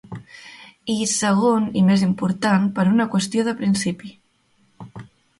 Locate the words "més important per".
1.89-2.85